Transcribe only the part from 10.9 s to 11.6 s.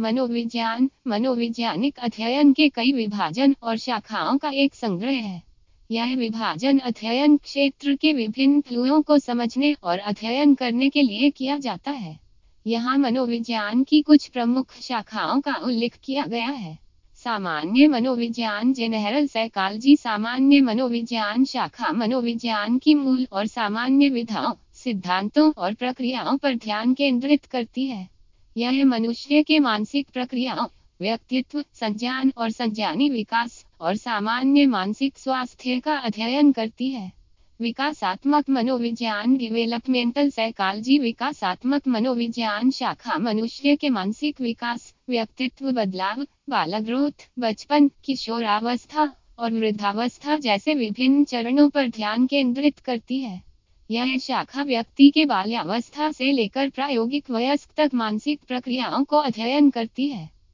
लिए किया